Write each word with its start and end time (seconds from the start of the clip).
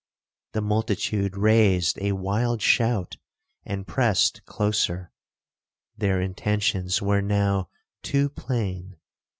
The 0.53 0.61
multitude 0.63 1.37
raised 1.37 1.99
a 2.01 2.13
wild 2.13 2.59
shout, 2.59 3.17
and 3.63 3.85
pressed 3.85 4.43
closer. 4.47 5.11
Their 5.95 6.19
intentions 6.19 7.03
were 7.03 7.21
now 7.21 7.69
too 8.01 8.27
plain. 8.29 8.97